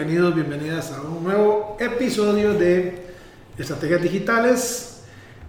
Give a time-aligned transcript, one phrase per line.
[0.00, 3.12] Bienvenidos, bienvenidas a un nuevo episodio de
[3.58, 5.02] Estrategias Digitales.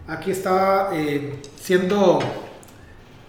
[0.10, 2.20] Aquí está eh, siendo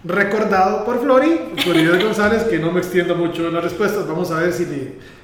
[0.03, 4.05] recordado por Flori, Florida González, que no me extiendo mucho en las respuestas.
[4.05, 4.65] Vamos a ver si,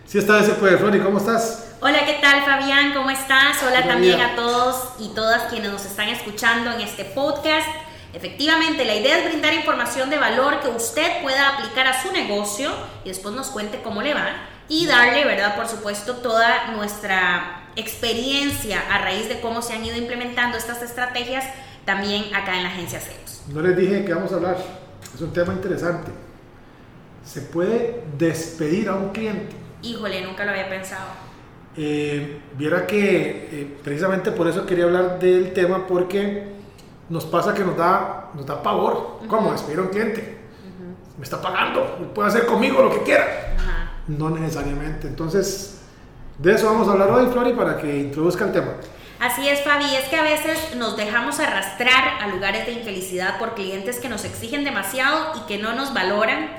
[0.05, 0.77] si esta vez se puede.
[0.77, 1.75] Flori, ¿cómo estás?
[1.81, 2.93] Hola, ¿qué tal Fabián?
[2.93, 3.57] ¿Cómo estás?
[3.67, 7.67] Hola también a todos y todas quienes nos están escuchando en este podcast.
[8.13, 12.71] Efectivamente, la idea es brindar información de valor que usted pueda aplicar a su negocio
[13.03, 15.55] y después nos cuente cómo le va y darle, ¿verdad?
[15.55, 21.43] Por supuesto, toda nuestra experiencia a raíz de cómo se han ido implementando estas estrategias
[21.85, 23.43] también acá en la agencia CEOs.
[23.47, 24.57] No les dije que vamos a hablar,
[25.13, 26.11] es un tema interesante.
[27.25, 29.55] ¿Se puede despedir a un cliente?
[29.81, 31.07] Híjole, nunca lo había pensado.
[31.75, 36.47] Eh, viera que eh, precisamente por eso quería hablar del tema porque
[37.09, 39.19] nos pasa que nos da, nos da pavor.
[39.27, 39.51] ¿Cómo?
[39.51, 40.37] Despedir a un cliente.
[41.17, 43.55] Me está pagando, puede hacer conmigo lo que quiera.
[44.09, 45.07] No necesariamente.
[45.07, 45.81] Entonces,
[46.39, 48.71] de eso vamos a hablar hoy, Flori, para que introduzca el tema.
[49.19, 53.53] Así es, Fabi, es que a veces nos dejamos arrastrar a lugares de infelicidad por
[53.53, 56.49] clientes que nos exigen demasiado y que no nos valoran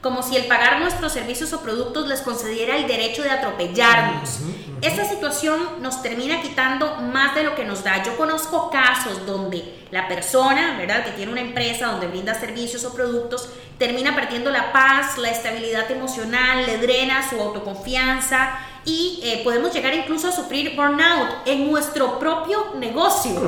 [0.00, 4.40] como si el pagar nuestros servicios o productos les concediera el derecho de atropellarnos.
[4.80, 8.02] Esa situación nos termina quitando más de lo que nos da.
[8.02, 12.94] Yo conozco casos donde la persona, ¿verdad?, que tiene una empresa donde brinda servicios o
[12.94, 19.74] productos, termina perdiendo la paz, la estabilidad emocional, le drena su autoconfianza y eh, podemos
[19.74, 23.38] llegar incluso a sufrir burnout en nuestro propio negocio.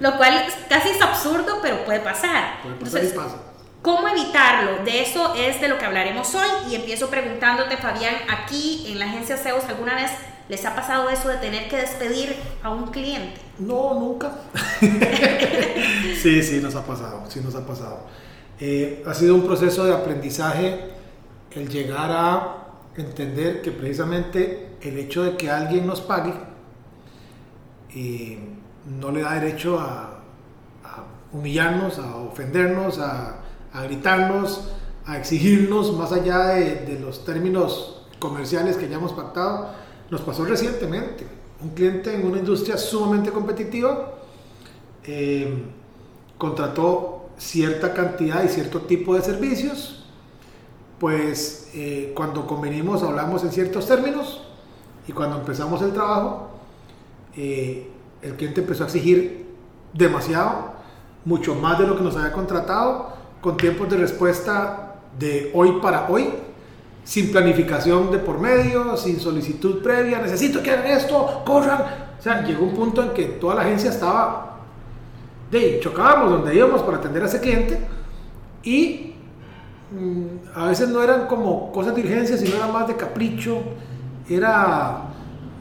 [0.00, 2.60] Lo cual casi es absurdo, pero puede pasar.
[2.62, 3.53] Puede pasar y pasa.
[3.84, 4.82] ¿Cómo evitarlo?
[4.82, 9.04] De eso es de lo que hablaremos hoy y empiezo preguntándote, Fabián, aquí en la
[9.04, 10.10] agencia CEOs, ¿alguna vez
[10.48, 13.38] les ha pasado eso de tener que despedir a un cliente?
[13.58, 14.32] No, nunca.
[14.80, 18.06] sí, sí, nos ha pasado, sí nos ha pasado.
[18.58, 20.92] Eh, ha sido un proceso de aprendizaje
[21.50, 22.56] el llegar a
[22.96, 26.32] entender que precisamente el hecho de que alguien nos pague
[27.94, 28.38] eh,
[28.98, 30.20] no le da derecho a,
[30.82, 33.43] a humillarnos, a ofendernos, a
[33.74, 34.68] a gritarnos,
[35.04, 39.68] a exigirnos más allá de, los términos comerciales que ya hemos pactado.
[40.10, 41.26] Nos pasó recientemente.
[41.60, 44.14] Un cliente en una industria sumamente competitiva
[45.04, 45.64] eh,
[46.38, 50.04] contrató cierta cantidad y cierto tipo de servicios.
[51.00, 54.40] Pues eh, cuando convenimos hablamos en ciertos términos
[55.08, 56.50] y cuando empezamos el trabajo,
[57.36, 57.90] eh,
[58.22, 59.52] el cliente empezó a exigir
[59.92, 60.74] demasiado,
[61.24, 66.08] mucho más de lo que nos había contratado con tiempos de respuesta de hoy para
[66.08, 66.30] hoy,
[67.04, 71.82] sin planificación de por medio, sin solicitud previa, necesito que hagan esto, corran.
[72.18, 74.60] O sea, llegó un punto en que toda la agencia estaba,
[75.50, 77.78] de chocábamos donde íbamos para atender a ese cliente
[78.62, 79.12] y
[79.92, 83.58] mm, a veces no eran como cosas de urgencia, sino era más de capricho,
[84.26, 85.02] era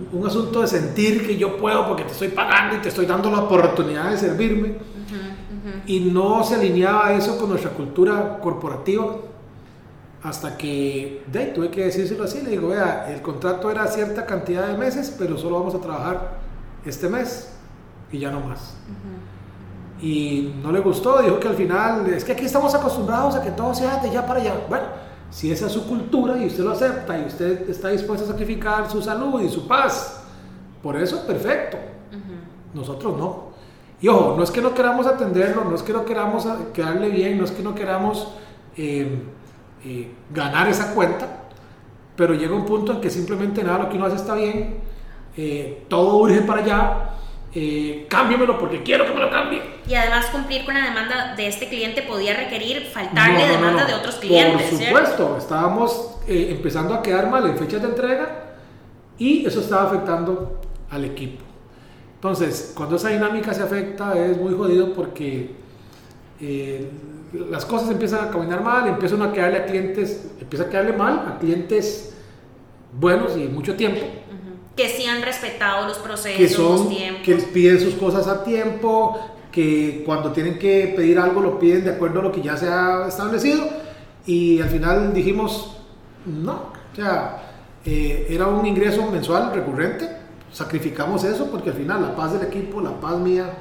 [0.10, 3.30] un asunto de sentir que yo puedo porque te estoy pagando y te estoy dando
[3.30, 4.93] la oportunidad de servirme
[5.86, 9.16] y no se alineaba eso con nuestra cultura corporativa
[10.24, 14.68] hasta que de, tuve que decírselo así, le digo, vea, el contrato era cierta cantidad
[14.68, 16.38] de meses, pero solo vamos a trabajar
[16.86, 17.50] este mes
[18.12, 18.76] y ya no más.
[20.02, 23.52] Y no le gustó, dijo que al final, es que aquí estamos acostumbrados a que
[23.52, 24.54] todo sea de ya para allá.
[24.70, 24.86] Bueno,
[25.30, 28.90] si esa es su cultura y usted lo acepta y usted está dispuesto a sacrificar
[28.90, 30.22] su salud y su paz,
[30.82, 31.78] por eso perfecto.
[32.74, 33.53] Nosotros no.
[34.04, 37.38] Y ojo, no es que no queramos atenderlo, no es que no queramos quedarle bien,
[37.38, 38.34] no es que no queramos
[38.76, 39.08] eh,
[39.86, 41.26] eh, ganar esa cuenta,
[42.18, 44.82] pero llega un punto en que simplemente nada lo que uno hace está bien,
[45.38, 47.10] eh, todo urge para allá,
[47.56, 49.62] eh, cámbiamelo porque quiero que me lo cambie.
[49.88, 54.16] Y además cumplir con la demanda de este cliente podía requerir faltarle demanda de otros
[54.16, 54.70] clientes.
[54.70, 58.56] Por supuesto, estábamos empezando a quedar mal en fechas de entrega
[59.18, 60.60] y eso estaba afectando
[60.90, 61.43] al equipo.
[62.24, 65.52] Entonces, cuando esa dinámica se afecta es muy jodido porque
[66.40, 66.90] eh,
[67.50, 71.26] las cosas empiezan a caminar mal, empiezan a quedarle a clientes, empieza a quedarle mal
[71.28, 72.14] a clientes
[72.98, 74.00] buenos y mucho tiempo.
[74.74, 76.88] Que sí han respetado los procesos, que son,
[77.26, 79.20] que piden sus cosas a tiempo,
[79.52, 82.70] que cuando tienen que pedir algo lo piden de acuerdo a lo que ya se
[82.70, 83.68] ha establecido
[84.26, 85.76] y al final dijimos,
[86.26, 87.52] no, o sea,
[87.84, 90.23] eh, era un ingreso mensual recurrente,
[90.54, 93.52] sacrificamos eso porque al final la paz del equipo, la paz mía,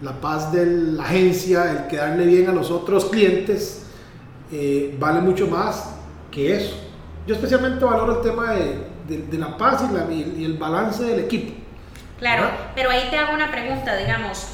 [0.00, 3.84] la paz de la agencia, el quedarle bien a los otros clientes,
[4.50, 5.90] eh, vale mucho más
[6.30, 6.76] que eso.
[7.26, 8.86] Yo especialmente valoro el tema de,
[9.18, 11.52] de, la paz y, la, y, el balance del equipo.
[12.18, 14.46] Claro, pero ahí te hago una pregunta, digamos,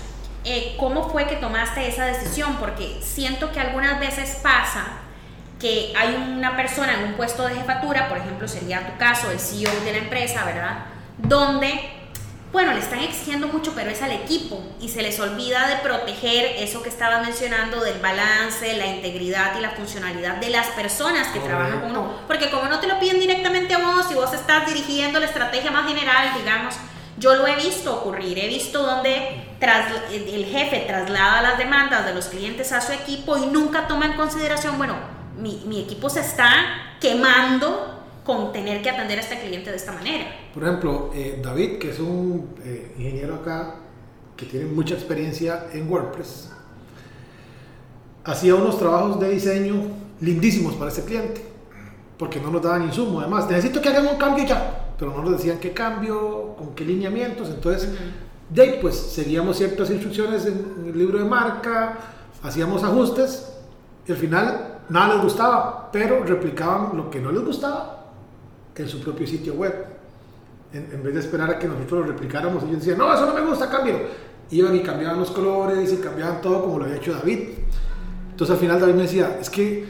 [0.44, 2.56] eh, ¿cómo fue que tomaste esa decisión?
[2.58, 4.86] Porque siento que algunas veces pasa
[5.60, 9.40] que hay una persona en un puesto de jefatura, por ejemplo, sería tu caso, el
[9.40, 10.95] CEO de la empresa, ¿verdad?
[11.18, 11.96] Donde
[12.56, 16.56] bueno, le están exigiendo mucho, pero es al equipo y se les olvida de proteger
[16.56, 21.40] eso que estaba mencionando del balance, la integridad y la funcionalidad de las personas que
[21.40, 22.12] trabajan con uno.
[22.26, 25.70] Porque como no te lo piden directamente a vos y vos estás dirigiendo la estrategia
[25.70, 26.76] más general, digamos,
[27.18, 32.14] yo lo he visto ocurrir, he visto donde tras, el jefe traslada las demandas de
[32.14, 34.94] los clientes a su equipo y nunca toma en consideración, bueno,
[35.36, 36.50] mi, mi equipo se está
[37.00, 40.26] quemando con tener que atender a este cliente de esta manera.
[40.52, 43.76] Por ejemplo, eh, David, que es un eh, ingeniero acá
[44.36, 46.50] que tiene mucha experiencia en WordPress,
[48.24, 49.74] hacía unos trabajos de diseño
[50.20, 51.44] lindísimos para ese cliente,
[52.18, 53.20] porque no nos daban insumo.
[53.20, 56.84] Además, necesito que hagan un cambio ya, pero no nos decían qué cambio, con qué
[56.84, 57.48] lineamientos.
[57.48, 57.90] Entonces,
[58.50, 61.96] de ahí, pues seguíamos ciertas instrucciones en el libro de marca,
[62.42, 63.52] hacíamos ajustes
[64.06, 67.95] y al final nada les gustaba, pero replicaban lo que no les gustaba
[68.82, 69.74] en su propio sitio web.
[70.72, 73.40] En, vez de esperar a que nosotros lo replicáramos, ellos decían, no, eso no me
[73.40, 74.00] gusta, cámbialo.
[74.50, 77.38] Iban y cambiaban los colores y cambiaban todo como lo había hecho David.
[78.30, 79.86] Entonces al final David me decía, es que,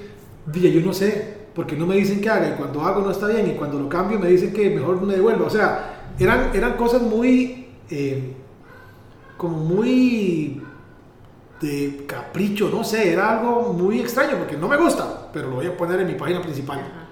[0.52, 3.50] yo no sé, porque no me dicen que haga y cuando hago no está bien
[3.50, 5.46] y cuando lo cambio me dicen que mejor me devuelvo.
[5.46, 8.34] O sea, eran, eran cosas muy, eh,
[9.36, 10.62] como muy
[11.60, 15.66] de capricho, no sé, era algo muy extraño porque no me gusta, pero lo voy
[15.66, 17.05] a poner en mi página principal.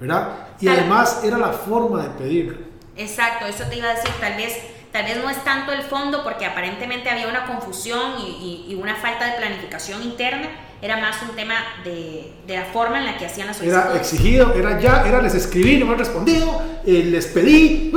[0.00, 0.48] ¿Verdad?
[0.60, 2.70] Y además era la forma de pedir.
[2.96, 4.56] Exacto, eso te iba a decir, tal vez,
[4.92, 8.96] tal vez no es tanto el fondo porque aparentemente había una confusión y, y, una
[8.96, 10.48] falta de planificación interna,
[10.82, 11.54] era más un tema
[11.84, 13.86] de, de, la forma en la que hacían las solicitudes.
[13.86, 17.92] Era exigido, era ya, era les escribí, no me han respondido, eh, les pedí,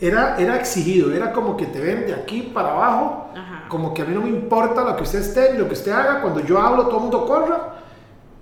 [0.00, 3.32] era, era exigido, era como que te ven de aquí para abajo,
[3.68, 6.20] como que a mí no me importa lo que usted esté, lo que usted haga,
[6.20, 7.74] cuando yo hablo todo el mundo corra,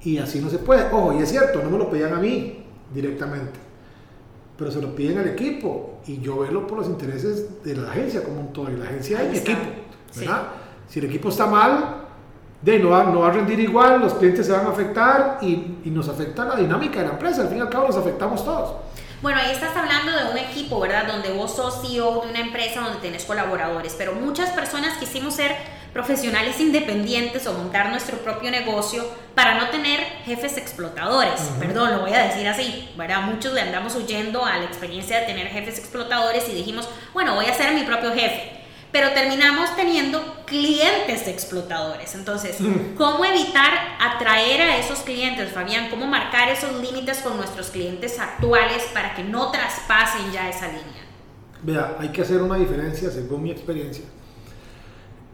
[0.01, 0.87] y así no se puede.
[0.93, 3.59] Ojo, y es cierto, no me lo pedían a mí, directamente.
[4.57, 8.25] Pero se lo piden al equipo y yo velo por los intereses de la agencia
[8.25, 8.71] como un todo.
[8.71, 9.61] Y la agencia es mi equipo,
[10.17, 10.43] ¿verdad?
[10.89, 12.05] Si el equipo está mal,
[12.61, 15.79] de, no, va, no va a rendir igual, los clientes se van a afectar y,
[15.85, 17.43] y nos afecta la dinámica de la empresa.
[17.43, 18.75] Al fin y al cabo nos afectamos todos.
[19.21, 21.09] Bueno, ahí estás hablando de un equipo, ¿verdad?
[21.09, 25.57] Donde vos sos CEO de una empresa donde tenés colaboradores, pero muchas personas quisimos ser
[25.93, 29.05] profesionales independientes o montar nuestro propio negocio
[29.35, 31.41] para no tener jefes explotadores.
[31.59, 33.23] Perdón, lo voy a decir así, ¿verdad?
[33.23, 37.47] Muchos le andamos huyendo a la experiencia de tener jefes explotadores y dijimos, bueno, voy
[37.47, 38.58] a ser mi propio jefe.
[38.91, 42.15] Pero terminamos teniendo clientes explotadores.
[42.15, 42.57] Entonces,
[42.97, 43.71] ¿cómo evitar
[44.01, 45.91] atraer a esos clientes, Fabián?
[45.91, 51.05] ¿Cómo marcar esos límites con nuestros clientes actuales para que no traspasen ya esa línea?
[51.63, 54.05] Vea, hay que hacer una diferencia, según mi experiencia,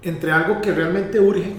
[0.02, 1.52] entre algo que realmente urge,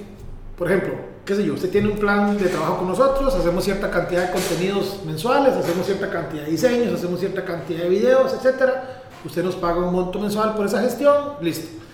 [0.57, 3.89] por ejemplo, qué sé yo, usted tiene un plan de trabajo con nosotros, hacemos cierta
[3.89, 9.03] cantidad de contenidos mensuales, hacemos cierta cantidad de diseños, hacemos cierta cantidad de videos, etcétera.
[9.23, 11.84] Usted nos paga un monto mensual por esa gestión, listo.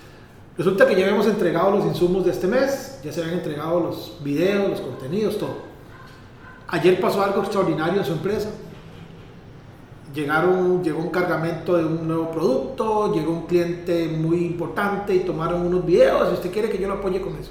[0.62, 4.18] Resulta que ya habíamos entregado los insumos de este mes, ya se habían entregado los
[4.22, 5.56] videos, los contenidos, todo.
[6.68, 8.48] Ayer pasó algo extraordinario en su empresa
[10.14, 15.66] llegaron, llegó un cargamento de un nuevo producto, llegó un cliente muy importante y tomaron
[15.66, 17.50] unos videos, si usted quiere que yo lo apoye con eso.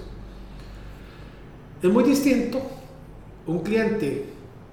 [1.81, 2.61] Es muy distinto
[3.45, 4.29] un cliente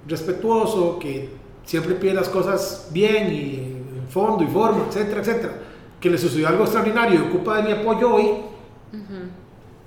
[0.07, 1.29] respetuoso que
[1.65, 3.55] siempre pide las cosas bien y
[3.97, 5.53] en fondo y forma, etcétera, etcétera,
[5.99, 8.31] que le sucedió algo extraordinario y ocupa de mi apoyo hoy,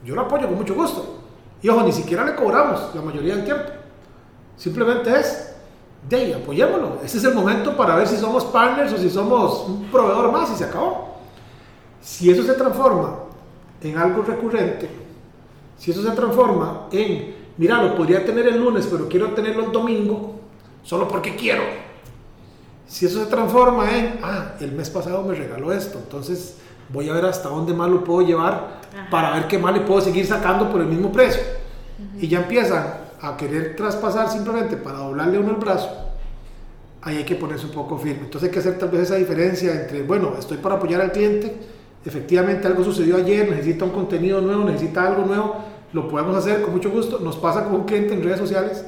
[0.05, 1.21] yo lo apoyo con mucho gusto.
[1.63, 3.65] Y ojo, ni siquiera le cobramos la mayoría del tiempo.
[4.57, 5.55] Simplemente es
[6.09, 6.99] de ahí, apoyémoslo.
[7.05, 10.51] Este es el momento para ver si somos partners o si somos un proveedor más
[10.51, 11.17] y se acabó.
[12.01, 13.15] Si eso se transforma
[13.81, 14.91] en algo recurrente,
[15.79, 19.73] si eso se transforma en, mira, lo podría tener el lunes, pero quiero tenerlo el
[19.73, 20.41] domingo,
[20.83, 21.63] solo porque quiero.
[22.93, 26.59] Si eso se transforma en, ah, el mes pasado me regaló esto, entonces
[26.91, 30.03] voy a ver hasta dónde más lo puedo llevar para ver qué más le puedo
[30.03, 31.43] seguir sacando por el mismo precio.
[32.21, 32.85] Y ya empiezan
[33.23, 35.89] a querer traspasar simplemente para doblarle uno el brazo,
[37.01, 38.25] ahí hay que ponerse un poco firme.
[38.25, 41.57] Entonces hay que hacer tal vez esa diferencia entre, bueno, estoy para apoyar al cliente
[42.05, 45.57] efectivamente algo sucedió ayer, necesita un contenido nuevo, necesita algo nuevo,
[45.93, 47.21] lo podemos hacer con mucho gusto.
[47.21, 48.85] Nos pasa con un cliente en redes sociales,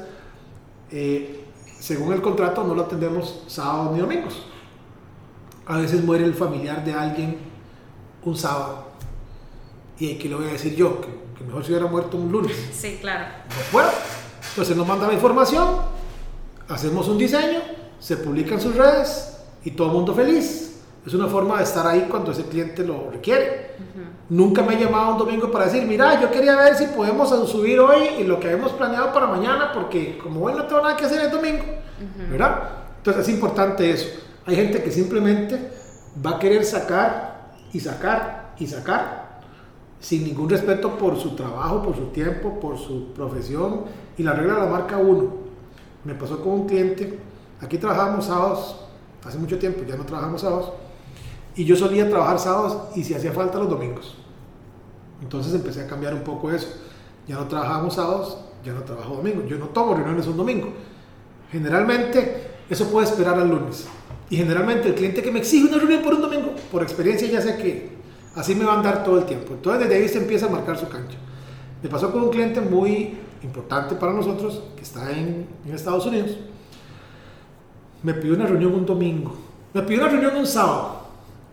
[0.91, 1.44] eh,
[1.85, 4.41] según el contrato no lo atendemos sábados ni domingos.
[5.67, 7.37] A veces muere el familiar de alguien
[8.23, 8.87] un sábado.
[9.99, 12.57] Y aquí le voy a decir yo, que, que mejor se hubiera muerto un lunes.
[12.73, 13.25] Sí, claro.
[13.49, 13.91] No puedo.
[14.49, 15.67] Entonces nos manda la información,
[16.67, 17.59] hacemos un diseño,
[17.99, 20.74] se publica en sus redes y todo el mundo feliz.
[21.05, 23.75] Es una forma de estar ahí cuando ese cliente lo requiere.
[24.29, 27.79] Nunca me ha llamado un domingo para decir, mira, yo quería ver si podemos subir
[27.79, 31.05] hoy y lo que habíamos planeado para mañana, porque como hoy no tengo nada que
[31.05, 31.63] hacer el domingo,
[32.31, 32.69] ¿verdad?
[32.97, 34.07] Entonces es importante eso.
[34.47, 35.71] Hay gente que simplemente
[36.25, 39.25] va a querer sacar y sacar y sacar
[39.99, 43.85] sin ningún respeto por su trabajo, por su tiempo, por su profesión
[44.17, 45.33] y la regla la marca uno.
[46.03, 47.19] Me pasó con un cliente,
[47.61, 48.85] aquí trabajábamos sábados,
[49.23, 50.73] hace mucho tiempo ya no trabajamos sábados,
[51.55, 54.15] y yo solía trabajar sábados y si hacía falta los domingos.
[55.21, 56.67] Entonces empecé a cambiar un poco eso.
[57.27, 59.45] Ya no trabajamos sábados, ya no trabajo domingos.
[59.47, 60.69] Yo no tomo reuniones un domingo.
[61.51, 63.87] Generalmente eso puede esperar al lunes.
[64.29, 67.41] Y generalmente el cliente que me exige una reunión por un domingo, por experiencia ya
[67.41, 67.95] sé que
[68.35, 69.53] así me va a andar todo el tiempo.
[69.53, 71.17] Entonces desde ahí se empieza a marcar su cancha.
[71.81, 76.31] Me pasó con un cliente muy importante para nosotros que está en, en Estados Unidos.
[78.01, 79.35] Me pidió una reunión un domingo.
[79.73, 80.94] Me pidió una reunión un sábado.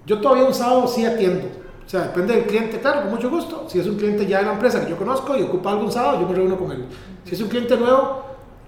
[0.06, 1.46] Yo todavía un sábado sí atiendo.
[1.86, 3.66] O sea, depende del cliente, claro, con mucho gusto.
[3.68, 6.20] Si es un cliente ya de la empresa que yo conozco y ocupa algún sábado,
[6.20, 6.86] yo me reúno con él.
[7.24, 8.22] Si es un cliente nuevo,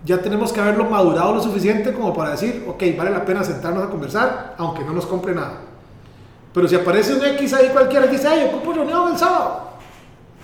[0.05, 3.85] ya tenemos que haberlo madurado lo suficiente como para decir, ok, vale la pena sentarnos
[3.85, 5.61] a conversar, aunque no nos compre nada.
[6.53, 9.71] Pero si aparece un X ahí cualquiera y dice, ay, ocupo reunión el sábado.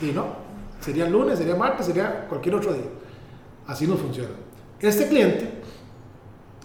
[0.00, 0.26] Y no,
[0.80, 2.88] sería lunes, sería martes, sería cualquier otro día.
[3.66, 4.30] Así no funciona.
[4.80, 5.60] Este cliente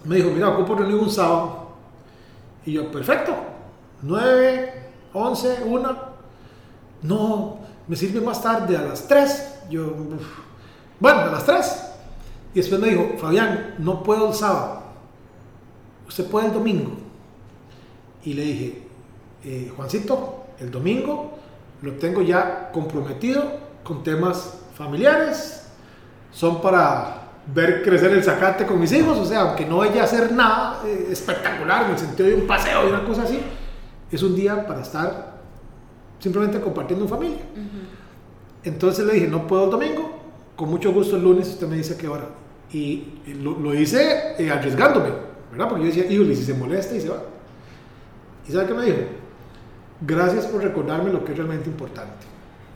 [0.06, 1.66] me dijo, mira, ocupo reunión un sábado.
[2.66, 3.36] Y yo, perfecto,
[4.06, 4.74] 9,
[5.14, 5.98] 11, 1.
[7.02, 7.58] No,
[7.88, 9.54] me sirve más tarde, a las 3.
[9.70, 9.94] Yo,
[11.00, 11.84] bueno, a las 3.
[12.54, 14.84] Y después me dijo, Fabián, no puedo el sábado.
[16.08, 16.92] Usted puede el domingo.
[18.24, 18.84] Y le dije,
[19.44, 21.40] eh, Juancito, el domingo
[21.82, 23.44] lo tengo ya comprometido
[23.84, 25.68] con temas familiares.
[26.32, 29.18] Son para ver crecer el zacate con mis hijos.
[29.18, 32.48] O sea, aunque no vaya a hacer nada eh, espectacular en el sentido de un
[32.48, 33.42] paseo y una cosa así
[34.12, 35.36] es un día para estar
[36.20, 37.42] simplemente compartiendo en familia.
[38.64, 40.20] Entonces le dije, no puedo el domingo,
[40.56, 42.30] con mucho gusto el lunes usted me dice a qué hora.
[42.72, 45.10] Y lo, lo hice eh, arriesgándome,
[45.52, 45.70] ¿verdad?
[45.70, 47.22] Porque yo decía, híjole, si se molesta y se va.
[48.48, 48.98] ¿Y sabe qué me dijo?
[50.02, 52.26] Gracias por recordarme lo que es realmente importante.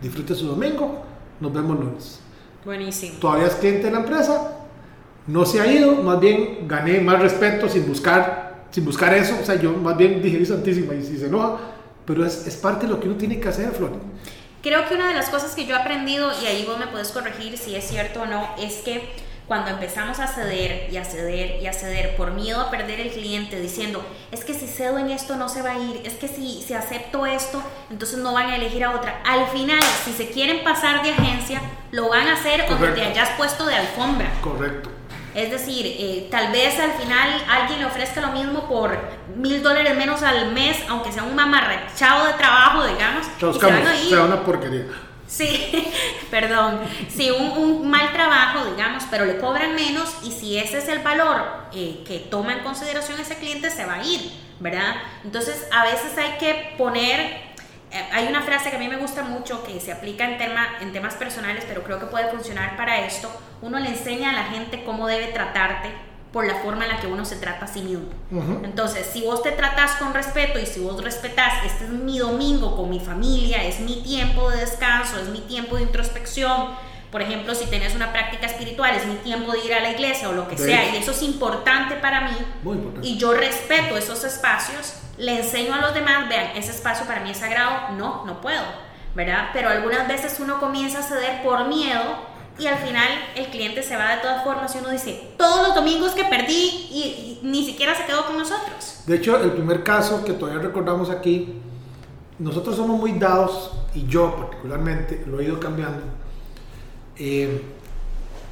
[0.02, 1.04] Disfrute su domingo,
[1.40, 2.20] nos vemos lunes.
[2.64, 3.18] Buenísimo.
[3.20, 4.60] Todavía es cliente de la empresa,
[5.28, 9.38] no se ha ido, más bien gané más respeto sin buscar, sin buscar eso.
[9.42, 11.58] O sea, yo más bien dije, santísima, y si se enoja,
[12.06, 13.92] pero es, es parte de lo que uno tiene que hacer, Flor.
[14.62, 17.10] Creo que una de las cosas que yo he aprendido, y ahí vos me puedes
[17.10, 19.10] corregir si es cierto o no, es que
[19.50, 23.10] cuando empezamos a ceder y a ceder y a ceder por miedo a perder el
[23.10, 26.28] cliente, diciendo, es que si cedo en esto no se va a ir, es que
[26.28, 29.22] si, si acepto esto, entonces no van a elegir a otra.
[29.26, 31.62] Al final, si se quieren pasar de agencia,
[31.92, 32.96] lo van a hacer Correcto.
[32.96, 34.32] te hayas puesto de alfombra.
[34.42, 34.92] Correcto.
[35.36, 38.98] Es decir, eh, tal vez al final alguien le ofrezca lo mismo por
[39.36, 43.28] mil dólares menos al mes, aunque sea un mamarrachado de trabajo, digamos.
[43.56, 44.86] y se van a una porquería.
[45.30, 45.92] Sí,
[46.32, 46.80] perdón.
[47.08, 51.00] Sí, un, un mal trabajo, digamos, pero le cobran menos y si ese es el
[51.00, 54.96] valor eh, que toma en consideración ese cliente, se va a ir, ¿verdad?
[55.24, 57.49] Entonces, a veces hay que poner,
[57.92, 60.92] hay una frase que a mí me gusta mucho que se aplica en, tema, en
[60.92, 63.30] temas personales, pero creo que puede funcionar para esto.
[63.62, 65.90] Uno le enseña a la gente cómo debe tratarte
[66.32, 68.06] por la forma en la que uno se trata a sí mismo.
[68.32, 68.62] Ujú.
[68.64, 72.76] Entonces, si vos te tratas con respeto y si vos respetás, este es mi domingo
[72.76, 76.68] con mi familia, es mi tiempo de descanso, es mi tiempo de introspección.
[77.12, 80.30] Por ejemplo, si tenés una práctica espiritual, es mi tiempo de ir a la iglesia
[80.30, 80.96] o lo que De sea, hecho.
[80.96, 82.38] y eso es importante para mí.
[82.64, 83.08] Muy importante.
[83.08, 87.32] Y yo respeto esos espacios, le enseño a los demás, vean, ese espacio para mí
[87.32, 88.62] es sagrado, no, no puedo,
[89.16, 89.50] ¿verdad?
[89.54, 93.96] Pero algunas veces uno comienza a ceder por miedo y al final el cliente se
[93.98, 97.66] va de todas formas y uno dice, todos los domingos que perdí y, y ni
[97.66, 99.02] siquiera se quedó con nosotros.
[99.08, 101.62] De hecho, el primer caso que todavía recordamos aquí,
[102.38, 106.02] nosotros somos muy dados, y yo particularmente lo he ido cambiando,
[107.20, 107.62] eh,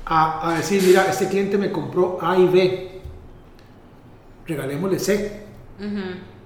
[0.05, 3.01] a, a decir, mira, este cliente me compró A y B,
[4.45, 5.43] regalémosle C,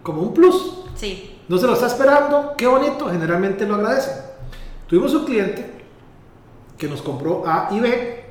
[0.04, 0.78] como un plus.
[0.96, 4.14] Sí, No se lo está esperando, qué bonito, generalmente lo agradecen.
[4.88, 5.72] Tuvimos un cliente
[6.78, 8.24] que nos compró A y B,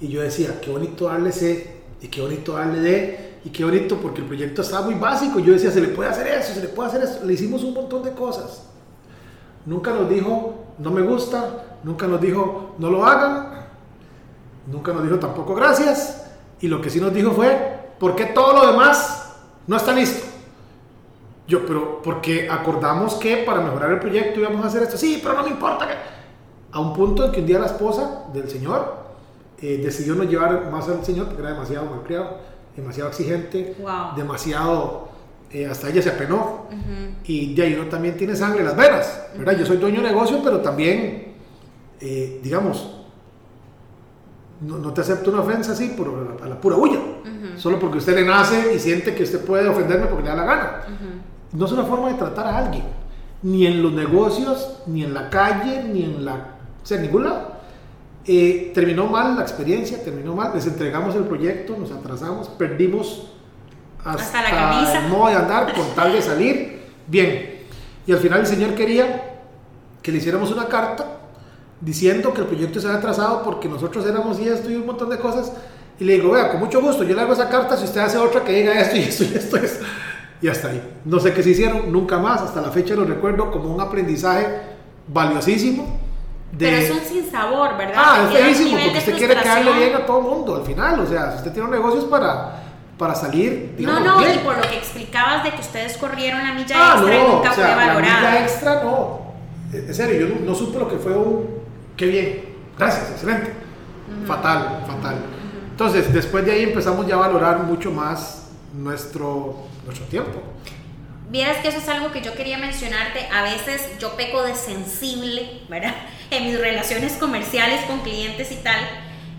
[0.00, 3.96] y yo decía, qué bonito darle C y qué bonito darle D, y qué bonito
[3.98, 5.38] porque el proyecto estaba muy básico.
[5.40, 7.24] Yo decía, se le puede hacer eso, se le puede hacer eso.
[7.24, 8.68] Le hicimos un montón de cosas.
[9.66, 13.66] Nunca nos dijo, no me gusta, nunca nos dijo, no lo hagan,
[14.66, 16.30] nunca nos dijo tampoco gracias.
[16.60, 19.34] Y lo que sí nos dijo fue, ¿por qué todo lo demás
[19.66, 20.26] no está listo?
[21.48, 24.96] Yo, pero porque acordamos que para mejorar el proyecto íbamos a hacer esto.
[24.96, 25.88] Sí, pero no me importa.
[26.70, 29.02] A un punto en que un día la esposa del señor
[29.60, 32.38] eh, decidió no llevar más al señor porque era demasiado malcriado,
[32.76, 33.76] demasiado exigente,
[34.16, 35.10] demasiado...
[35.50, 36.66] Eh, hasta ella se apenó.
[37.24, 39.22] Y de ahí uno también tiene sangre en las venas.
[39.36, 39.58] ¿verdad?
[39.58, 41.31] Yo soy dueño de negocio, pero también,
[42.04, 42.90] eh, digamos,
[44.60, 46.98] no, te acepto una ofensa así por a la pura huya.
[47.56, 50.44] Solo porque usted le nace y siente que usted puede ofenderme porque le da la
[50.44, 50.80] gana.
[51.52, 52.82] No es una forma de tratar a alguien.
[53.42, 56.34] Ni en los negocios, ni en la calle, ni en la...
[56.82, 57.52] O sea, en ningún lado.
[58.24, 60.52] Eh, terminó mal la experiencia, terminó mal.
[60.54, 63.28] Les entregamos el proyecto, nos atrasamos, perdimos
[64.04, 65.04] hasta, la camisa.
[65.04, 66.82] el modo de andar con tal de salir.
[67.06, 67.60] Bien.
[68.06, 69.38] Y al final el señor quería
[70.02, 71.21] que le hiciéramos una carta
[71.82, 75.10] diciendo que el proyecto se había atrasado porque nosotros éramos y esto y un montón
[75.10, 75.52] de cosas.
[75.98, 78.16] Y le digo, vea, con mucho gusto, yo le hago esa carta si usted hace
[78.16, 79.56] otra que diga esto y esto y esto.
[79.56, 79.84] Y, esto.
[80.40, 80.82] y hasta ahí.
[81.04, 84.46] No sé qué se hicieron, nunca más, hasta la fecha lo recuerdo como un aprendizaje
[85.08, 86.00] valiosísimo.
[86.52, 86.66] De...
[86.66, 87.94] Pero es un sinsabor, ¿verdad?
[87.96, 91.00] Ah, es feísimo, porque usted quiere quedarle bien a todo el mundo al final.
[91.00, 92.62] O sea, si usted tiene un negocio es para,
[92.98, 93.74] para salir.
[93.78, 97.16] no, no, y por lo que explicabas de que ustedes corrieron la milla ah, extra
[97.16, 98.22] y nunca o sea, fue valorada.
[98.22, 99.32] La milla extra no.
[99.72, 101.61] En serio, yo no supe lo que fue un
[101.96, 102.44] qué bien,
[102.78, 103.52] gracias, excelente.
[104.26, 105.16] Fatal, fatal.
[105.70, 110.42] Entonces, después de ahí empezamos ya a valorar mucho más nuestro, nuestro tiempo.
[111.30, 113.26] Vieras que eso es algo que yo quería mencionarte.
[113.32, 115.94] A veces yo peco de sensible, ¿verdad?
[116.30, 118.78] En mis relaciones comerciales con clientes y tal.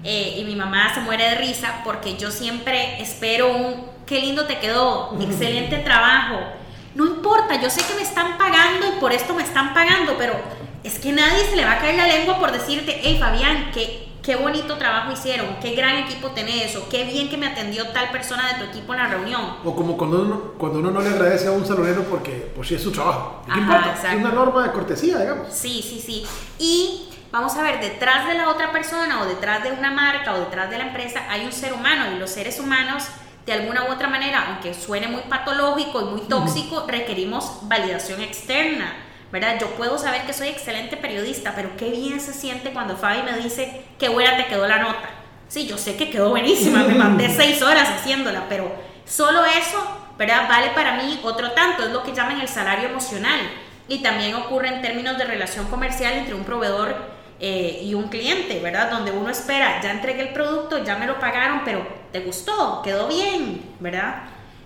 [0.03, 4.45] Eh, y mi mamá se muere de risa porque yo siempre espero un, qué lindo
[4.45, 6.39] te quedó, excelente trabajo.
[6.93, 10.33] No importa, yo sé que me están pagando y por esto me están pagando, pero
[10.83, 14.09] es que nadie se le va a caer la lengua por decirte, hey Fabián, qué,
[14.21, 18.11] qué bonito trabajo hicieron, qué gran equipo tenés, o qué bien que me atendió tal
[18.11, 19.57] persona de tu equipo en la reunión.
[19.63, 22.75] O como cuando uno, cuando uno no le agradece a un salonero porque pues sí
[22.75, 23.43] es su trabajo.
[23.51, 23.96] ¿Qué importa?
[24.11, 25.53] Es una norma de cortesía, digamos.
[25.53, 26.25] Sí, sí, sí.
[26.59, 30.39] Y vamos a ver, detrás de la otra persona o detrás de una marca o
[30.39, 33.05] detrás de la empresa hay un ser humano y los seres humanos
[33.46, 38.93] de alguna u otra manera, aunque suene muy patológico y muy tóxico, requerimos validación externa
[39.33, 39.57] ¿verdad?
[39.59, 43.35] Yo puedo saber que soy excelente periodista, pero qué bien se siente cuando Fabi me
[43.39, 45.09] dice qué buena te quedó la nota.
[45.48, 48.72] Sí, yo sé que quedó buenísima, me mandé seis horas haciéndola, pero
[49.05, 49.83] solo eso,
[50.19, 50.48] ¿verdad?
[50.48, 53.39] Vale para mí otro tanto, es lo que llaman el salario emocional.
[53.87, 56.96] Y también ocurre en términos de relación comercial entre un proveedor
[57.39, 58.91] eh, y un cliente, ¿verdad?
[58.91, 62.83] Donde uno espera, ya entregué el producto, ya me lo pagaron, pero ¿te gustó?
[62.83, 63.63] ¿Quedó bien?
[63.79, 64.25] ¿Verdad?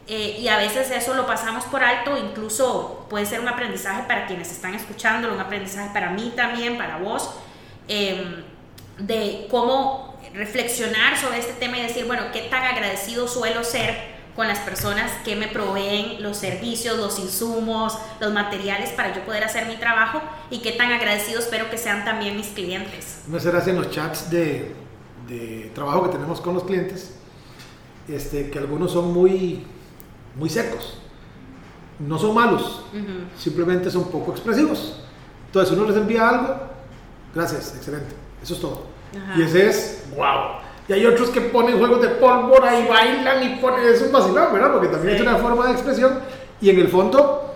[0.09, 4.25] Eh, y a veces eso lo pasamos por alto, incluso puede ser un aprendizaje para
[4.25, 7.31] quienes están escuchando, un aprendizaje para mí también, para vos,
[7.89, 8.43] em,
[8.99, 14.47] de cómo reflexionar sobre este tema y decir, bueno, qué tan agradecido suelo ser con
[14.47, 19.65] las personas que me proveen los servicios, los insumos, los materiales para yo poder hacer
[19.65, 23.23] mi trabajo y qué tan agradecido espero que sean también mis clientes.
[23.27, 24.73] No será en los chats de,
[25.27, 27.15] de trabajo que tenemos con los clientes,
[28.07, 29.65] este, que algunos son muy
[30.37, 30.97] muy secos.
[31.99, 32.83] No son malos,
[33.37, 35.01] simplemente son poco expresivos.
[35.47, 36.55] Entonces uno les envía algo,
[37.33, 38.83] gracias, excelente, eso es todo.
[39.35, 40.59] Y ese es, wow.
[40.87, 44.53] Y hay otros que ponen juegos de pólvora y bailan y ponen, eso es vacilón,
[44.53, 44.71] ¿verdad?
[44.73, 46.19] Porque también es una forma de expresión
[46.61, 47.55] y en el fondo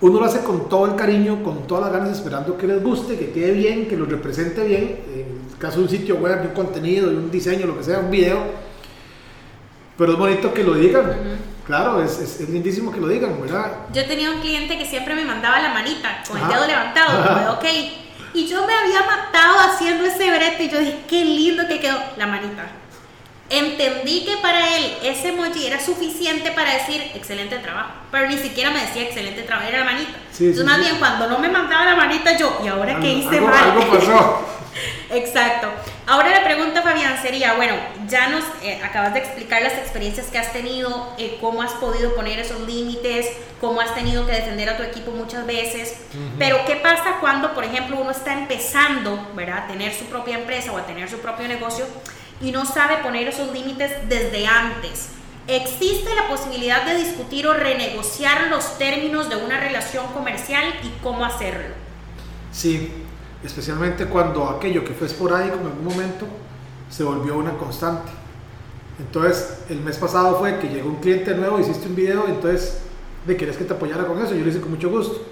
[0.00, 3.18] uno lo hace con todo el cariño, con todas las ganas, esperando que les guste,
[3.18, 5.00] que quede bien, que lo represente bien.
[5.14, 7.84] En el caso de un sitio web, de un contenido, de un diseño, lo que
[7.84, 8.38] sea, un video.
[9.98, 11.12] Pero es bonito que lo digan.
[11.70, 13.70] Claro, es, es, lindísimo que lo digan, ¿verdad?
[13.92, 17.64] Yo tenía un cliente que siempre me mandaba la manita con el dedo levantado, ok.
[18.34, 21.96] Y yo me había matado haciendo ese brete y yo dije, qué lindo que quedó
[22.16, 22.66] la manita.
[23.48, 28.72] Entendí que para él ese emoji era suficiente para decir excelente trabajo, pero ni siquiera
[28.72, 30.10] me decía excelente trabajo, era la manita.
[30.40, 33.54] Entonces, más bien, cuando no me mandaba la manita, yo, ¿y ahora qué hice mal?
[33.54, 34.46] Algo pasó.
[35.10, 35.68] Exacto.
[36.06, 37.74] Ahora la pregunta, Fabián, sería, bueno,
[38.08, 42.14] ya nos eh, acabas de explicar las experiencias que has tenido, eh, cómo has podido
[42.14, 43.26] poner esos límites,
[43.60, 45.96] cómo has tenido que defender a tu equipo muchas veces,
[46.38, 50.72] pero ¿qué pasa cuando, por ejemplo, uno está empezando, ¿verdad?, a tener su propia empresa
[50.72, 51.86] o a tener su propio negocio
[52.40, 55.10] y no sabe poner esos límites desde antes?
[55.46, 61.24] ¿Existe la posibilidad de discutir o renegociar los términos de una relación comercial y cómo
[61.24, 61.74] hacerlo?
[62.52, 62.92] Sí,
[63.44, 66.26] especialmente cuando aquello que fue esporádico en algún momento
[66.90, 68.10] se volvió una constante.
[68.98, 72.82] Entonces, el mes pasado fue que llegó un cliente nuevo, hiciste un video, entonces,
[73.26, 74.34] ¿de querés que te apoyara con eso?
[74.34, 75.22] Yo le hice con mucho gusto.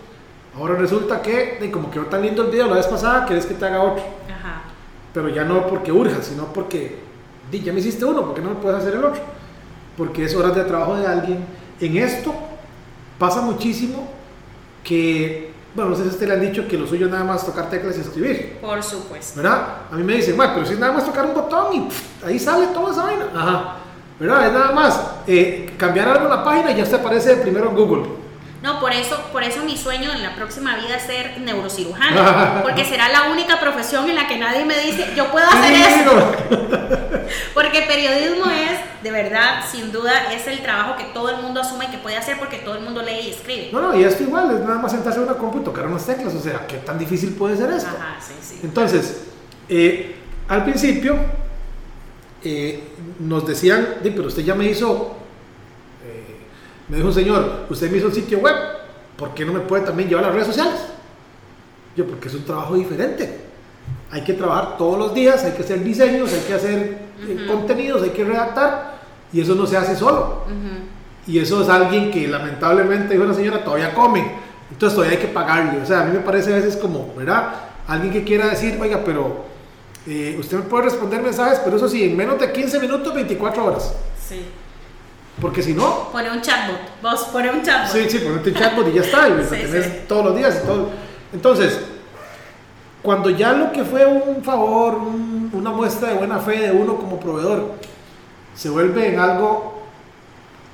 [0.56, 3.54] Ahora resulta que, de como quedó tan lindo el video la vez pasada, querés que
[3.54, 4.02] te haga otro.
[4.26, 4.62] Ajá.
[5.12, 6.98] Pero ya no porque urja, sino porque,
[7.50, 9.20] di, ya me hiciste uno, ¿por qué no me puedes hacer el otro?
[9.96, 11.44] Porque es horas de trabajo de alguien.
[11.80, 12.34] En esto
[13.18, 14.08] pasa muchísimo
[14.82, 17.24] que, bueno, no sé si a usted le han dicho que lo suyo es nada
[17.24, 18.58] más tocar teclas y escribir.
[18.60, 19.40] Por supuesto.
[19.40, 19.62] ¿verdad?
[19.92, 22.24] A mí me dicen, bueno, pero si es nada más tocar un botón y pff,
[22.26, 23.26] ahí sale toda esa vaina.
[23.34, 23.74] Ajá.
[24.18, 24.46] ¿Verdad?
[24.48, 27.76] Es nada más eh, cambiar algo en la página y ya se aparece primero en
[27.76, 28.02] Google.
[28.60, 32.84] No, por eso, por eso mi sueño en la próxima vida es ser neurocirujano, porque
[32.84, 36.12] será la única profesión en la que nadie me dice, yo puedo hacer Sí, eso.
[36.14, 37.18] no.
[37.54, 38.67] Porque periodismo es,
[39.02, 42.38] de verdad, sin duda, es el trabajo que todo el mundo asume que puede hacer
[42.38, 43.70] porque todo el mundo lee y escribe.
[43.72, 46.04] No, no, y esto igual, es nada más sentarse en una compu y tocar unas
[46.04, 46.34] teclas.
[46.34, 47.90] O sea, ¿qué tan difícil puede ser esto?
[47.90, 48.60] Ajá, sí, sí.
[48.62, 49.24] Entonces,
[49.68, 50.16] eh,
[50.48, 51.16] al principio
[52.42, 55.16] eh, nos decían, "Di, pero usted ya me hizo,
[56.04, 56.36] eh,
[56.88, 58.54] me dijo un señor, usted me hizo un sitio web,
[59.16, 60.80] ¿por qué no me puede también llevar a las redes sociales?
[61.96, 63.47] Yo, porque es un trabajo diferente.
[64.10, 68.02] Hay que trabajar todos los días, hay que hacer diseños, hay que hacer eh, contenidos,
[68.02, 68.98] hay que redactar,
[69.32, 70.44] y eso no se hace solo.
[71.26, 74.24] Y eso es alguien que lamentablemente, dijo la señora, todavía come.
[74.70, 75.80] Entonces todavía hay que pagarle.
[75.82, 77.52] O sea, a mí me parece a veces como, ¿verdad?
[77.86, 79.44] Alguien que quiera decir, oiga, pero
[80.06, 83.64] eh, usted me puede responder mensajes, pero eso sí, en menos de 15 minutos, 24
[83.64, 83.94] horas.
[84.26, 84.46] Sí.
[85.40, 86.78] Porque si no, Pone un chatbot.
[87.02, 87.92] Vos pone un chatbot.
[87.92, 89.28] sí, sí, ponete chatbot y ya está.
[89.28, 89.92] Y lo Sí, tenés sí.
[90.08, 90.88] todos los días y todo.
[91.32, 91.78] Entonces,
[93.02, 96.96] cuando ya lo que fue un favor, un- una muestra de buena fe de uno
[96.96, 97.72] como proveedor,
[98.54, 99.74] se vuelve en algo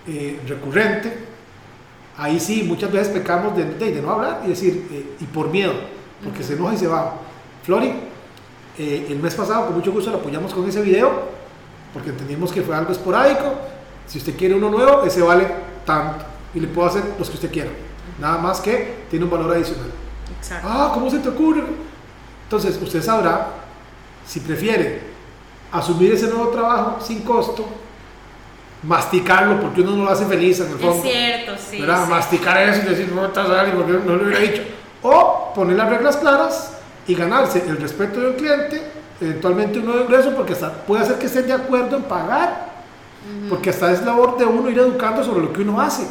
[0.06, 1.16] eh, recurrente,
[2.18, 5.48] ahí sí muchas veces pecamos de, de- de no hablar y decir, eh, y por
[5.48, 5.72] miedo,
[6.22, 7.14] porque se enoja y se va.
[7.62, 7.92] Flori,
[8.78, 11.10] eh, el mes pasado con mucho gusto lo apoyamos con ese video,
[11.94, 13.54] porque entendimos que fue algo esporádico.
[14.06, 15.46] Si usted quiere uno nuevo, ese vale
[15.86, 17.70] tanto y le puedo hacer los que usted quiera.
[18.20, 19.90] Nada más que tiene un valor adicional.
[20.38, 20.68] Exacto.
[20.70, 21.62] Ah, ¿cómo se te ocurre?
[22.44, 23.48] Entonces, usted sabrá
[24.26, 25.02] si prefiere
[25.72, 27.66] asumir ese nuevo trabajo sin costo,
[28.82, 30.96] masticarlo, porque uno no lo hace feliz en el fondo.
[30.96, 31.80] es cierto, sí.
[31.80, 32.04] ¿verdad?
[32.04, 32.10] sí.
[32.10, 34.62] Masticar eso y decir, no estás porque no lo hubiera dicho.
[35.02, 38.82] O poner las reglas claras y ganarse el respeto de un cliente,
[39.20, 42.72] eventualmente un nuevo ingreso, porque hasta puede hacer que estén de acuerdo en pagar.
[43.48, 46.06] Porque hasta es labor de uno ir educando sobre lo que uno hace.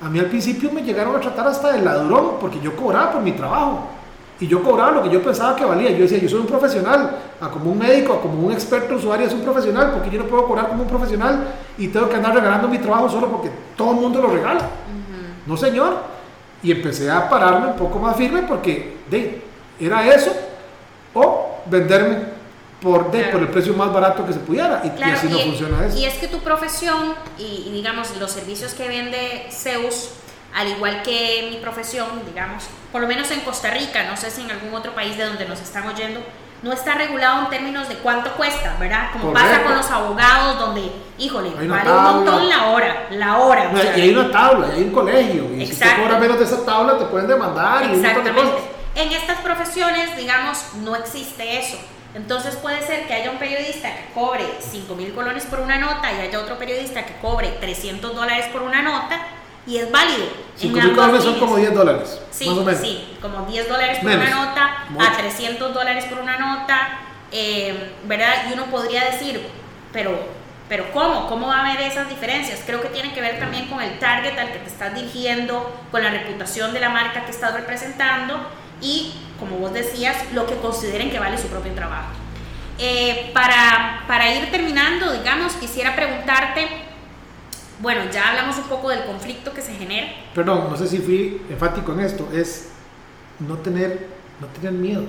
[0.00, 3.22] A mí al principio me llegaron a tratar hasta de ladrón, porque yo cobraba por
[3.22, 3.88] mi trabajo.
[4.40, 5.90] Y yo cobraba lo que yo pensaba que valía.
[5.90, 9.26] Yo decía, yo soy un profesional, a como un médico, a como un experto usuario
[9.26, 12.34] es un profesional, porque yo no puedo cobrar como un profesional y tengo que andar
[12.34, 14.60] regalando mi trabajo solo porque todo el mundo lo regala.
[15.46, 15.96] No, señor.
[16.62, 19.42] Y empecé a pararme un poco más firme porque de,
[19.80, 20.32] era eso
[21.14, 22.18] o venderme
[22.80, 23.32] por, de, Claro.
[23.32, 24.80] por el precio más barato que se pudiera.
[24.84, 25.98] Y, y Claro, así no y, funciona eso.
[25.98, 30.10] y es que tu profesión y, y, digamos los servicios que vende Zeus,
[30.54, 34.42] al igual que mi profesión, digamos, por lo menos en Costa Rica, no sé si
[34.42, 36.20] en algún otro país de donde nos están oyendo,
[36.62, 39.10] no está regulado en términos de cuánto cuesta, ¿verdad?
[39.12, 43.68] Como pasa con los abogados, donde, híjole, vale un montón la hora, la hora.
[43.68, 45.44] o No, sea, y hay una tabla, y hay un colegio.
[45.54, 46.02] Y si te Exacto.
[46.02, 48.40] cobras menos de esa tabla, te pueden demandar y de Exactamente.
[48.42, 48.60] cosas.
[48.96, 51.78] En estas profesiones, digamos, no existe eso.
[52.14, 56.10] Entonces puede ser que haya un periodista que cobre 5 mil colones por una nota
[56.10, 59.20] y haya otro periodista que cobre 300 dólares por una nota
[59.68, 60.26] y es válido.
[60.56, 62.20] 5 en mil ambas colones son como 10 dólares.
[62.30, 62.80] Sí, más o menos.
[62.80, 64.26] sí, como 10 dólares por Menos.
[64.26, 65.06] una nota, Mucho.
[65.06, 66.98] a 300 dólares por una nota,
[67.30, 68.46] eh, ¿verdad?
[68.48, 69.46] Y uno podría decir,
[69.92, 70.18] pero,
[70.68, 71.28] pero ¿cómo?
[71.28, 72.60] ¿Cómo va a haber esas diferencias?
[72.64, 76.02] Creo que tiene que ver también con el target al que te estás dirigiendo, con
[76.02, 78.40] la reputación de la marca que estás representando
[78.80, 82.08] y, como vos decías, lo que consideren que vale su propio trabajo.
[82.78, 86.87] Eh, para, para ir terminando, digamos, quisiera preguntarte,
[87.80, 90.08] bueno, ya hablamos un poco del conflicto que se genera.
[90.34, 92.28] Perdón, no sé si fui enfático en esto.
[92.32, 92.70] Es
[93.38, 94.08] no tener,
[94.40, 95.04] no tener miedo.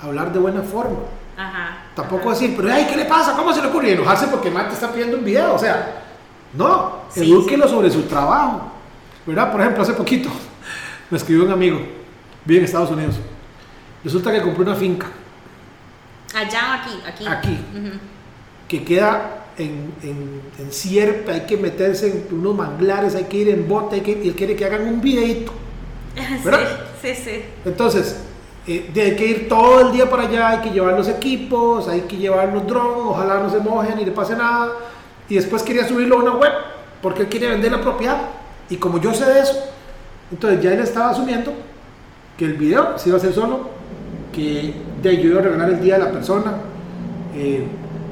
[0.00, 0.98] Hablar de buena forma.
[1.36, 1.78] Ajá.
[1.94, 2.40] Tampoco ajá.
[2.40, 3.34] decir, pero ay, ¿qué le pasa?
[3.36, 3.90] ¿Cómo se le ocurre?
[3.90, 5.54] Y enojarse porque el man te está pidiendo un video.
[5.54, 6.02] O sea,
[6.54, 8.72] no, Sí, edúquelo sobre su trabajo.
[9.24, 9.52] ¿Verdad?
[9.52, 10.30] Por ejemplo, hace poquito
[11.10, 11.80] me escribió un amigo,
[12.44, 13.16] vive en Estados Unidos.
[14.02, 15.08] Resulta que compró una finca
[16.34, 17.26] Allá o aquí, aquí.
[17.26, 17.58] Aquí.
[18.68, 23.48] Que queda en, en, en sierpe, hay que meterse en unos manglares, hay que ir
[23.50, 25.52] en bote, hay que, y él quiere que hagan un videito.
[26.44, 26.68] ¿Verdad?
[27.02, 27.42] Sí, sí, sí.
[27.64, 28.16] Entonces,
[28.66, 31.88] eh, de- hay que ir todo el día para allá, hay que llevar los equipos,
[31.88, 34.72] hay que llevar los drones, ojalá no se mojen ni le pase nada.
[35.28, 36.52] Y después quería subirlo a una web,
[37.02, 38.18] porque él quiere vender la propiedad.
[38.70, 39.58] Y como yo sé de eso,
[40.30, 41.52] entonces ya él estaba asumiendo
[42.36, 43.68] que el video se iba a hacer solo,
[44.32, 46.54] que de yo iba a regalar el día a la persona.
[47.36, 47.66] eh,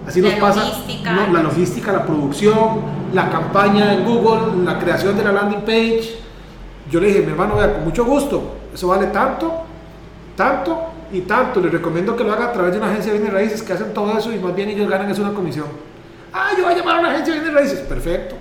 [0.07, 1.13] Así La nos pasa logística.
[1.13, 2.81] no, la logística, la producción,
[3.13, 6.17] la campaña en Google, la creación de la landing page.
[6.91, 9.53] Yo le dije, mi hermano, vea, con mucho gusto, eso vale tanto,
[10.37, 11.61] tanto y tanto.
[11.61, 13.93] Le recomiendo que lo haga a través de una agencia de bienes raíces que hacen
[13.93, 15.67] todo eso y más bien ellos ganan es una comisión.
[16.33, 17.81] Ah, yo voy a llamar a una agencia de bienes raíces.
[17.81, 18.37] Perfecto.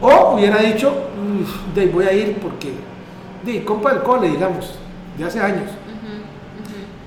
[0.00, 2.72] O hubiera dicho, "Uf, de, voy a ir porque,
[3.44, 4.74] de, compa del cole, digamos,
[5.16, 5.70] de hace años.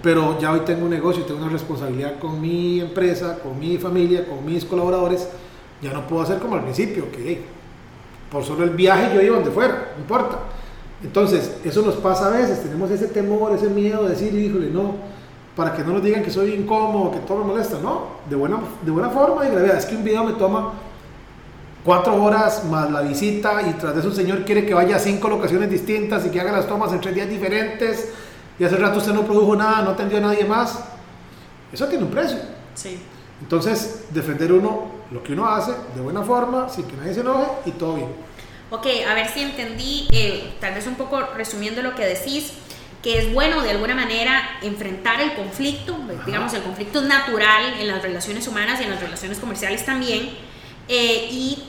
[0.01, 4.25] Pero ya hoy tengo un negocio, tengo una responsabilidad con mi empresa, con mi familia,
[4.27, 5.27] con mis colaboradores.
[5.81, 7.45] Ya no puedo hacer como al principio, que hey,
[8.31, 10.39] por solo el viaje yo iba donde fuera, no importa.
[11.03, 14.95] Entonces, eso nos pasa a veces, tenemos ese temor, ese miedo de decir, híjole, no,
[15.55, 18.59] para que no nos digan que soy incómodo, que todo me molesta, no, de buena,
[18.81, 19.77] de buena forma y gravedad.
[19.77, 20.73] Es que un video me toma
[21.83, 24.99] cuatro horas más la visita y tras de eso el señor quiere que vaya a
[24.99, 28.09] cinco locaciones distintas y que haga las tomas en tres días diferentes
[28.59, 30.79] y hace rato usted no produjo nada, no atendió a nadie más.
[31.71, 32.37] Eso tiene un precio.
[32.75, 32.99] Sí.
[33.41, 37.47] Entonces, defender uno lo que uno hace de buena forma, sin que nadie se enoje
[37.65, 38.09] y todo bien.
[38.69, 42.53] Ok, a ver si entendí, eh, tal vez un poco resumiendo lo que decís,
[43.01, 48.01] que es bueno de alguna manera enfrentar el conflicto, digamos, el conflicto natural en las
[48.01, 50.29] relaciones humanas y en las relaciones comerciales también,
[50.87, 51.63] eh, y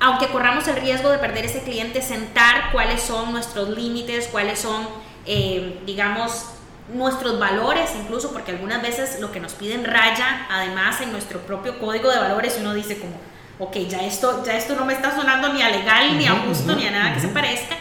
[0.00, 4.86] aunque corramos el riesgo de perder ese cliente, sentar cuáles son nuestros límites, cuáles son,
[5.28, 6.46] eh, digamos,
[6.92, 11.78] nuestros valores, incluso porque algunas veces lo que nos piden raya, además en nuestro propio
[11.78, 13.12] código de valores, uno dice como,
[13.58, 16.74] ok, ya esto, ya esto no me está sonando ni a legal, ni a justo,
[16.74, 17.76] ni a nada que se parezca.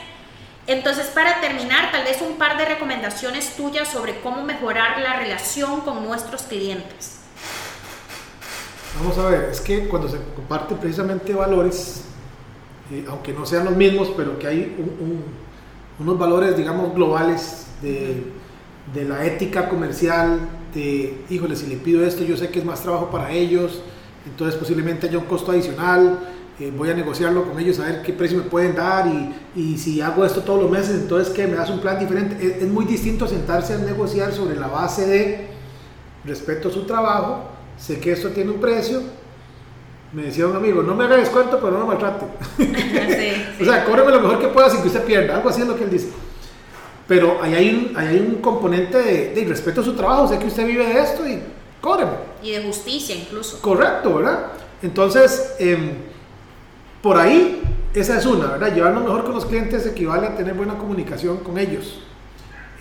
[0.67, 5.79] Entonces, para terminar, tal vez un par de recomendaciones tuyas sobre cómo mejorar la relación
[5.81, 7.13] con nuestros clientes.
[8.99, 12.01] Vamos a ver, es que cuando se comparten precisamente valores,
[12.91, 15.46] eh, aunque no sean los mismos, pero que hay un- un-
[15.99, 18.23] unos valores, digamos, globales de,
[18.93, 20.39] de la ética comercial,
[20.73, 23.81] de, híjole, si le pido esto, yo sé que es más trabajo para ellos,
[24.25, 26.19] entonces posiblemente haya un costo adicional,
[26.60, 29.77] eh, voy a negociarlo con ellos a ver qué precio me pueden dar y, y
[29.77, 32.36] si hago esto todos los meses, entonces que me das un plan diferente.
[32.45, 35.47] Es, es muy distinto sentarse a negociar sobre la base de
[36.25, 37.43] respeto a su trabajo,
[37.77, 39.01] sé que esto tiene un precio.
[40.13, 42.26] Me decía un amigo, no me haga descuento, pero no me maltrate.
[42.58, 45.36] Sí, O sea, cóbreme lo mejor que pueda sin que usted pierda.
[45.36, 46.10] Algo así es lo que él dice.
[47.08, 50.28] Pero ahí hay un, ahí hay un componente de, de respeto a su trabajo.
[50.28, 51.41] Sé que usted vive de esto y
[51.82, 52.12] cóbreme.
[52.41, 53.60] y de justicia incluso.
[53.62, 54.48] Correcto, ¿verdad?
[54.82, 55.91] Entonces, em,
[57.02, 57.62] por ahí,
[57.93, 58.74] esa es una, ¿verdad?
[58.74, 62.00] Llevarnos mejor con los clientes equivale a tener buena comunicación con ellos.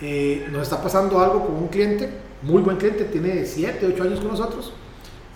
[0.01, 2.09] Eh, nos está pasando algo con un cliente,
[2.43, 4.73] muy buen cliente, tiene 7, 8 años con nosotros.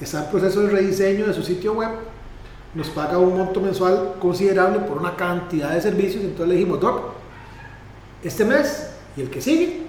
[0.01, 1.89] Está en proceso de rediseño de su sitio web.
[2.73, 6.23] Nos paga un monto mensual considerable por una cantidad de servicios.
[6.23, 7.13] Entonces le dijimos, Doc,
[8.23, 9.83] este mes y el que sigue,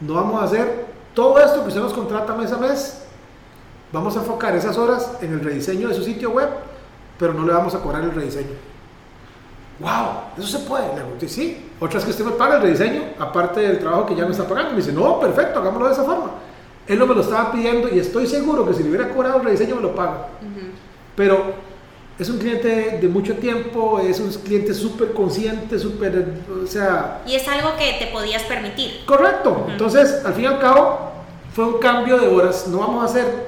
[0.00, 3.02] no vamos a hacer todo esto que usted nos contrata mes a mes.
[3.92, 6.48] Vamos a enfocar esas horas en el rediseño de su sitio web,
[7.18, 8.52] pero no le vamos a cobrar el rediseño.
[9.80, 10.34] ¡Wow!
[10.36, 10.88] Eso se puede.
[10.88, 11.70] Le digo, "Sí, sí.
[11.80, 14.46] Otra es que usted me paga el rediseño, aparte del trabajo que ya me está
[14.46, 14.72] pagando.
[14.72, 16.32] Me dice, no, perfecto, hagámoslo de esa forma.
[16.88, 19.44] Él no me lo estaba pidiendo y estoy seguro que si le hubiera cobrado el
[19.44, 20.28] rediseño me lo paga.
[21.14, 21.52] Pero
[22.18, 27.34] es un cliente de mucho tiempo, es un cliente súper consciente, súper, o sea, Y
[27.34, 29.04] es algo que te podías permitir.
[29.04, 29.66] Correcto.
[29.68, 31.12] Entonces, al fin y al cabo,
[31.54, 32.66] fue un cambio de horas.
[32.68, 33.46] No vamos a hacer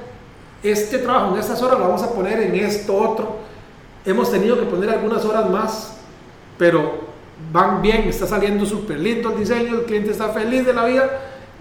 [0.61, 3.37] este trabajo en estas horas, lo vamos a poner en esto otro.
[4.05, 5.97] Hemos tenido que poner algunas horas más,
[6.57, 7.09] pero
[7.51, 11.09] van bien, está saliendo súper lindo el diseño, el cliente está feliz de la vida.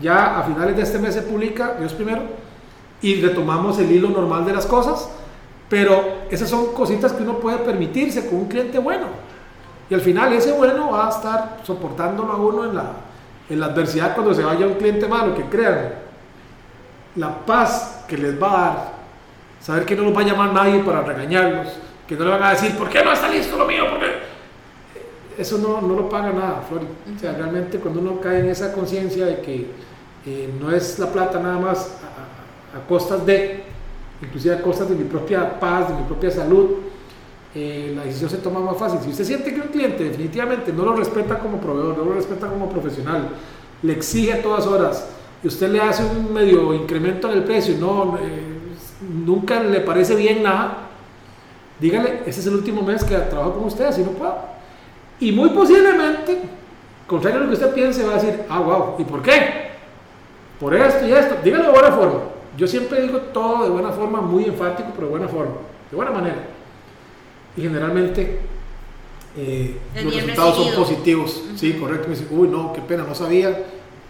[0.00, 2.22] Ya a finales de este mes se publica, Dios primero,
[3.02, 5.10] y retomamos el hilo normal de las cosas.
[5.68, 9.06] Pero esas son cositas que uno puede permitirse con un cliente bueno.
[9.88, 12.92] Y al final ese bueno va a estar soportándolo a uno en la,
[13.48, 15.94] en la adversidad cuando se vaya un cliente malo, que crean,
[17.16, 18.92] la paz que les va a dar,
[19.60, 21.68] saber que no los va a llamar nadie para regañarlos,
[22.06, 23.88] que no le van a decir, ¿por qué no está listo lo mío?
[23.90, 24.30] ¿Por qué?".
[25.38, 26.86] Eso no, no lo paga nada, Flori.
[27.16, 29.70] O sea, realmente cuando uno cae en esa conciencia de que
[30.60, 31.90] no es la plata nada más
[32.74, 33.64] a, costas de,
[34.22, 36.70] inclusive a costas de mi propia paz, de mi propia salud,
[37.54, 39.00] eh, la decisión se toma más fácil.
[39.00, 42.48] Si usted siente que un cliente definitivamente no lo respeta como proveedor, no lo respeta
[42.48, 43.28] como profesional,
[43.82, 45.08] le exige a todas horas
[45.42, 48.74] y usted le hace un medio incremento en el precio, no, eh,
[49.24, 50.90] nunca le parece bien nada,
[51.80, 54.36] dígale, este es el último mes que trabajo con usted, así no puedo.
[55.18, 56.38] Y muy posiblemente,
[57.06, 59.69] contrario a lo que usted piense, va a decir, ah, wow, ¿y por qué?
[60.60, 61.36] Por esto y esto.
[61.42, 62.20] Dígalo de buena forma.
[62.56, 65.54] Yo siempre digo todo de buena forma, muy enfático, pero de buena forma,
[65.90, 66.44] de buena manera.
[67.56, 68.40] Y generalmente
[69.36, 71.42] eh, los resultados son positivos.
[71.56, 72.08] Sí, correcto.
[72.08, 73.64] Me dice, uy, no, qué pena, no sabía,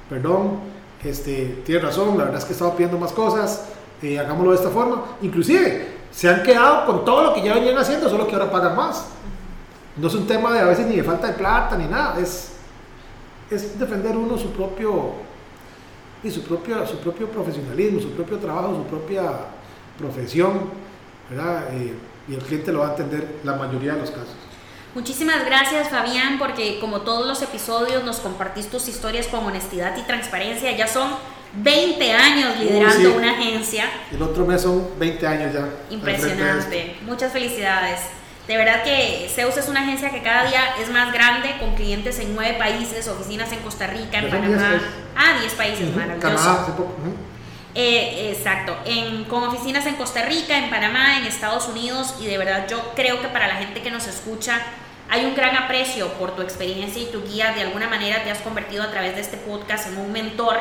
[0.09, 0.59] perdón,
[1.05, 3.69] este, tiene razón, la verdad es que estaba pidiendo más cosas.
[4.03, 5.05] eh, hagámoslo de esta forma.
[5.23, 8.77] Inclusive, se han quedado con todo lo que ya venían haciendo, solo que ahora pagan
[8.77, 9.07] más.
[9.97, 12.53] No es un tema de a veces ni de falta de plata ni nada, es,
[13.51, 15.13] es defender uno su propio,
[16.23, 19.23] y su, propio, su propio profesionalismo, su propio trabajo, su propia
[19.99, 20.71] profesión,
[21.29, 21.69] ¿verdad?
[21.73, 21.95] Eh,
[22.29, 24.35] y el cliente lo va a entender la mayoría de los casos.
[24.95, 30.03] Muchísimas gracias Fabián porque como todos los episodios nos compartís tus historias con honestidad y
[30.03, 30.77] transparencia.
[30.77, 31.11] Ya son
[31.55, 33.85] 20 años liderando una agencia.
[34.13, 35.69] El otro mes son 20 años ya.
[35.91, 36.97] Impresionante.
[37.07, 38.01] Muchas felicidades.
[38.51, 42.19] De verdad que Zeus es una agencia que cada día es más grande, con clientes
[42.19, 44.81] en nueve países, oficinas en Costa Rica, en Panamá.
[45.15, 46.21] ah, 10 países, maravilloso.
[47.77, 52.39] Eh, exacto, en, con oficinas en Costa Rica, en Panamá, en Estados Unidos y de
[52.39, 54.61] verdad yo creo que para la gente que nos escucha
[55.09, 57.53] hay un gran aprecio por tu experiencia y tu guía.
[57.53, 60.57] De alguna manera te has convertido a través de este podcast en un mentor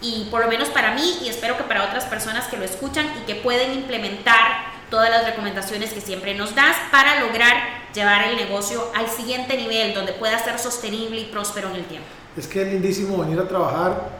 [0.00, 3.06] y por lo menos para mí y espero que para otras personas que lo escuchan
[3.20, 7.56] y que pueden implementar todas las recomendaciones que siempre nos das para lograr
[7.94, 12.08] llevar el negocio al siguiente nivel donde pueda ser sostenible y próspero en el tiempo.
[12.36, 14.10] Es que es lindísimo venir a trabajar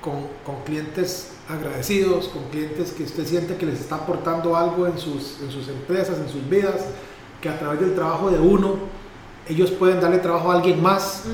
[0.00, 4.98] con, con clientes agradecidos, con clientes que usted siente que les está aportando algo en
[4.98, 6.86] sus, en sus empresas, en sus vidas,
[7.40, 8.78] que a través del trabajo de uno
[9.48, 11.24] ellos pueden darle trabajo a alguien más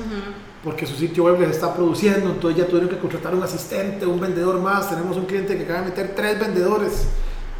[0.63, 4.19] porque su sitio web les está produciendo, entonces ya tuvieron que contratar un asistente, un
[4.19, 7.07] vendedor más, tenemos un cliente que acaba de meter tres vendedores,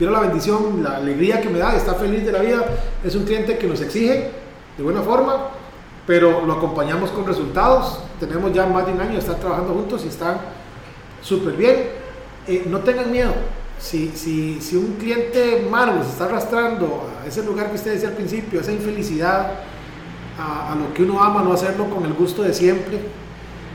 [0.01, 2.65] vieron la bendición, la alegría que me da, está feliz de la vida,
[3.03, 4.31] es un cliente que nos exige
[4.75, 5.49] de buena forma,
[6.07, 10.07] pero lo acompañamos con resultados, tenemos ya más de un año estar trabajando juntos y
[10.07, 10.37] están
[11.21, 11.89] súper bien,
[12.47, 13.31] eh, no tengan miedo,
[13.77, 18.09] si, si, si un cliente malo los está arrastrando a ese lugar que usted decía
[18.09, 19.51] al principio, a esa infelicidad,
[20.39, 22.97] a, lo que uno ama, no hacerlo con el gusto de siempre,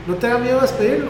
[0.05, 1.07] no tenga miedo a despedirlo.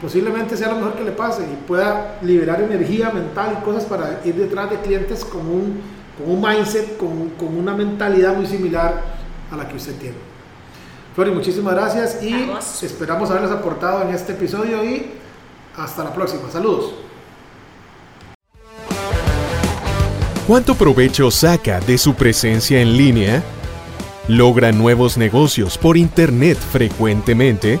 [0.00, 4.20] Posiblemente sea lo mejor que le pase y pueda liberar energía mental y cosas para
[4.24, 5.80] ir detrás de clientes con un,
[6.16, 9.02] con un mindset, con, con una mentalidad muy similar
[9.50, 10.16] a la que usted tiene.
[11.14, 12.48] Flori, muchísimas gracias y
[12.82, 15.10] esperamos haberles aportado en este episodio y
[15.76, 16.48] hasta la próxima.
[16.48, 16.94] Saludos.
[20.46, 23.42] ¿Cuánto provecho saca de su presencia en línea?
[24.28, 27.80] ¿Logra nuevos negocios por Internet frecuentemente?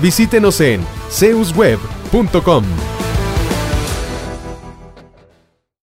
[0.00, 2.99] Visítenos en zeusweb.com.